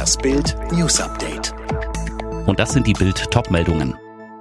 [0.00, 1.52] Das Bild News Update.
[2.46, 3.94] Und das sind die Bild Topmeldungen.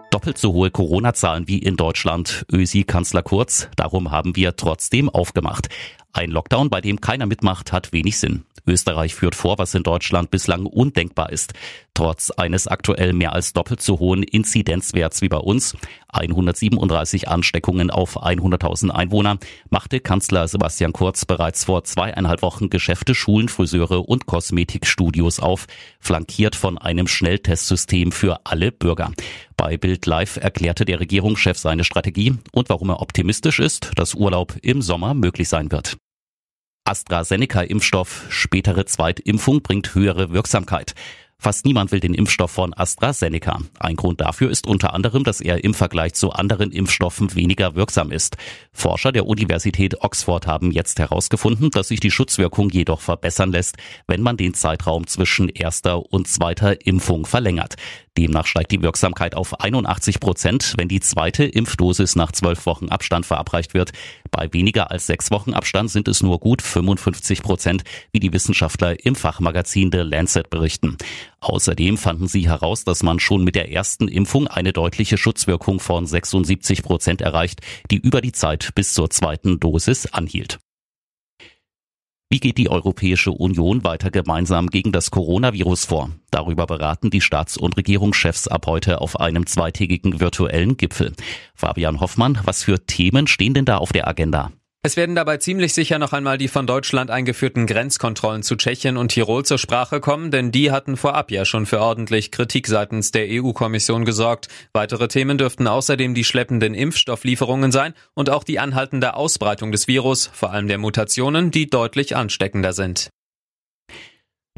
[0.09, 2.45] Doppelt so hohe Corona-Zahlen wie in Deutschland.
[2.49, 3.67] Ösi-Kanzler Kurz.
[3.75, 5.67] Darum haben wir trotzdem aufgemacht.
[6.11, 8.43] Ein Lockdown, bei dem keiner mitmacht, hat wenig Sinn.
[8.69, 11.53] Österreich führt vor, was in Deutschland bislang undenkbar ist.
[11.93, 15.75] Trotz eines aktuell mehr als doppelt so hohen Inzidenzwerts wie bei uns,
[16.09, 19.37] 137 Ansteckungen auf 100.000 Einwohner,
[19.69, 25.67] machte Kanzler Sebastian Kurz bereits vor zweieinhalb Wochen Geschäfte, Schulen, Friseure und Kosmetikstudios auf,
[25.99, 29.11] flankiert von einem Schnelltestsystem für alle Bürger.
[29.57, 34.55] Bei Bild Live erklärte der Regierungschef seine Strategie und warum er optimistisch ist, dass Urlaub
[34.61, 35.97] im Sommer möglich sein wird.
[36.89, 40.95] AstraZeneca-Impfstoff, spätere Zweitimpfung bringt höhere Wirksamkeit.
[41.41, 43.59] Fast niemand will den Impfstoff von AstraZeneca.
[43.79, 48.11] Ein Grund dafür ist unter anderem, dass er im Vergleich zu anderen Impfstoffen weniger wirksam
[48.11, 48.35] ist.
[48.73, 54.21] Forscher der Universität Oxford haben jetzt herausgefunden, dass sich die Schutzwirkung jedoch verbessern lässt, wenn
[54.21, 57.77] man den Zeitraum zwischen erster und zweiter Impfung verlängert.
[58.17, 63.25] Demnach steigt die Wirksamkeit auf 81 Prozent, wenn die zweite Impfdosis nach zwölf Wochen Abstand
[63.25, 63.93] verabreicht wird.
[64.29, 69.05] Bei weniger als sechs Wochen Abstand sind es nur gut 55 Prozent, wie die Wissenschaftler
[69.05, 70.97] im Fachmagazin The Lancet berichten.
[71.41, 76.05] Außerdem fanden sie heraus, dass man schon mit der ersten Impfung eine deutliche Schutzwirkung von
[76.05, 80.59] 76 Prozent erreicht, die über die Zeit bis zur zweiten Dosis anhielt.
[82.31, 86.11] Wie geht die Europäische Union weiter gemeinsam gegen das Coronavirus vor?
[86.29, 91.13] Darüber beraten die Staats- und Regierungschefs ab heute auf einem zweitägigen virtuellen Gipfel.
[91.55, 94.51] Fabian Hoffmann, was für Themen stehen denn da auf der Agenda?
[94.81, 99.09] Es werden dabei ziemlich sicher noch einmal die von Deutschland eingeführten Grenzkontrollen zu Tschechien und
[99.09, 103.27] Tirol zur Sprache kommen, denn die hatten vorab ja schon für ordentlich Kritik seitens der
[103.29, 104.47] EU-Kommission gesorgt.
[104.71, 110.27] Weitere Themen dürften außerdem die schleppenden Impfstofflieferungen sein und auch die anhaltende Ausbreitung des Virus,
[110.31, 113.09] vor allem der Mutationen, die deutlich ansteckender sind.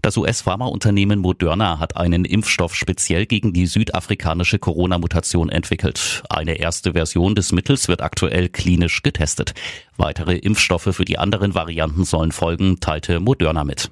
[0.02, 6.23] Das US-Pharmaunternehmen Moderna hat einen Impfstoff speziell gegen die südafrikanische Corona-Mutation entwickelt.
[6.27, 9.53] Eine erste Version des Mittels wird aktuell klinisch getestet.
[9.97, 13.91] Weitere Impfstoffe für die anderen Varianten sollen folgen, teilte Moderna mit.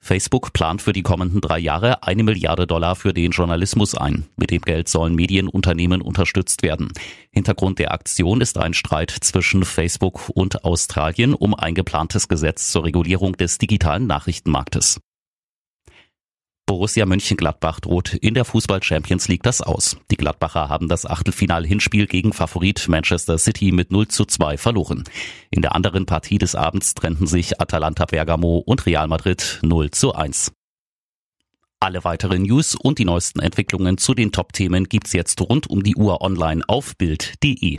[0.00, 4.26] Facebook plant für die kommenden drei Jahre eine Milliarde Dollar für den Journalismus ein.
[4.36, 6.92] Mit dem Geld sollen Medienunternehmen unterstützt werden.
[7.30, 12.84] Hintergrund der Aktion ist ein Streit zwischen Facebook und Australien um ein geplantes Gesetz zur
[12.84, 15.00] Regulierung des digitalen Nachrichtenmarktes.
[16.68, 19.96] Borussia Mönchengladbach droht in der Fußball Champions League das aus.
[20.10, 25.04] Die Gladbacher haben das Achtelfinal-Hinspiel gegen Favorit Manchester City mit 0 zu 2 verloren.
[25.50, 30.14] In der anderen Partie des Abends trennten sich Atalanta Bergamo und Real Madrid 0 zu
[30.14, 30.52] 1.
[31.80, 35.96] Alle weiteren News und die neuesten Entwicklungen zu den Top-Themen gibt's jetzt rund um die
[35.96, 37.78] Uhr online auf Bild.de.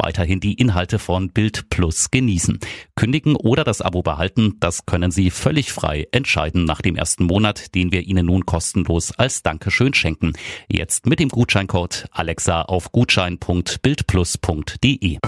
[0.01, 2.59] weiterhin die Inhalte von Bild Plus genießen.
[2.95, 7.75] Kündigen oder das Abo behalten, das können Sie völlig frei entscheiden nach dem ersten Monat,
[7.75, 10.33] den wir Ihnen nun kostenlos als Dankeschön schenken.
[10.67, 15.19] Jetzt mit dem Gutscheincode Alexa auf gutschein.bildplus.de.